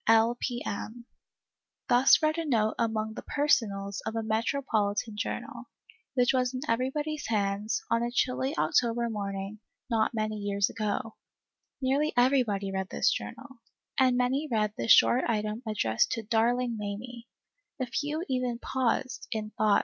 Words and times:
l. 0.07 0.35
p. 0.39 0.63
m." 0.65 1.05
> 1.47 1.87
Thus 1.87 2.23
read 2.23 2.39
a 2.39 2.43
note 2.43 2.73
among 2.79 3.13
the" 3.13 3.21
Personals" 3.37 4.01
of 4.07 4.15
a 4.15 4.23
metropolitan 4.23 5.15
journal, 5.15 5.65
which 6.15 6.33
was 6.33 6.55
in 6.55 6.61
everybody's 6.67 7.27
hands, 7.27 7.83
on 7.91 8.01
a 8.01 8.09
chilly 8.09 8.57
October 8.57 9.11
morning, 9.11 9.59
not 9.91 10.15
many 10.15 10.37
years 10.37 10.71
ago. 10.71 11.17
Nearly 11.83 12.13
everybody 12.17 12.71
read 12.71 12.89
this 12.89 13.11
journal, 13.11 13.61
and 13.99 14.17
many 14.17 14.47
read 14.49 14.73
the 14.75 14.87
short 14.87 15.23
item 15.27 15.61
addressed 15.67 16.11
to 16.13 16.23
"Darling 16.23 16.77
Mamie;" 16.79 17.27
a 17.79 17.85
few 17.85 18.23
even 18.27 18.57
paused, 18.57 19.27
in 19.31 19.31
thought, 19.31 19.31
2 19.31 19.31
ALICE; 19.31 19.31
OR, 19.31 19.31
THE 19.31 19.39
WAGES 19.39 19.55
OF 19.59 19.75
SIN. 19.75 19.79